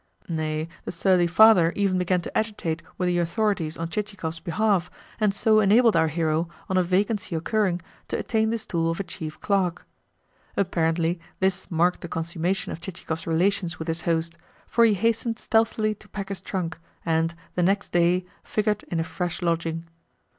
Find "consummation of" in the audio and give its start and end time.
12.07-12.81